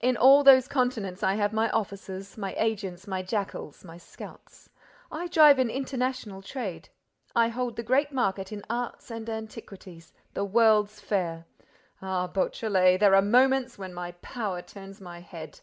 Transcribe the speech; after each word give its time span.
In 0.00 0.16
all 0.16 0.44
those 0.44 0.68
continents, 0.68 1.24
I 1.24 1.34
have 1.34 1.52
my 1.52 1.68
offices, 1.70 2.38
my 2.38 2.54
agents, 2.56 3.08
my 3.08 3.22
jackals, 3.24 3.82
my 3.84 3.98
scouts! 3.98 4.70
I 5.10 5.26
drive 5.26 5.58
an 5.58 5.68
international 5.68 6.42
trade. 6.42 6.90
I 7.34 7.48
hold 7.48 7.74
the 7.74 7.82
great 7.82 8.12
market 8.12 8.52
in 8.52 8.62
art 8.70 9.10
and 9.10 9.28
antiquities, 9.28 10.12
the 10.32 10.44
world's 10.44 11.00
fair! 11.00 11.46
Ah, 12.00 12.28
Beautrelet, 12.28 13.00
there 13.00 13.16
are 13.16 13.20
moments 13.20 13.76
when 13.76 13.92
my 13.92 14.12
power 14.22 14.62
turns 14.62 15.00
my 15.00 15.18
head! 15.18 15.58